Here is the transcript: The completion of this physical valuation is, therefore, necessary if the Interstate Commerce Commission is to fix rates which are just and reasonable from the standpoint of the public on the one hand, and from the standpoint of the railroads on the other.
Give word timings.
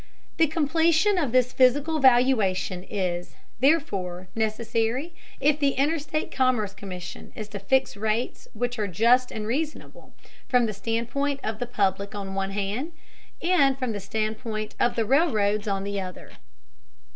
The 0.37 0.47
completion 0.47 1.19
of 1.19 1.31
this 1.31 1.53
physical 1.53 1.99
valuation 1.99 2.83
is, 2.85 3.35
therefore, 3.59 4.29
necessary 4.33 5.13
if 5.39 5.59
the 5.59 5.73
Interstate 5.73 6.31
Commerce 6.31 6.73
Commission 6.73 7.31
is 7.35 7.47
to 7.49 7.59
fix 7.59 7.95
rates 7.95 8.47
which 8.55 8.79
are 8.79 8.87
just 8.87 9.31
and 9.31 9.45
reasonable 9.45 10.15
from 10.49 10.65
the 10.65 10.73
standpoint 10.73 11.39
of 11.43 11.59
the 11.59 11.67
public 11.67 12.15
on 12.15 12.25
the 12.25 12.33
one 12.33 12.49
hand, 12.49 12.93
and 13.43 13.77
from 13.77 13.91
the 13.91 13.99
standpoint 13.99 14.73
of 14.79 14.95
the 14.95 15.05
railroads 15.05 15.67
on 15.67 15.83
the 15.83 16.01
other. 16.01 16.31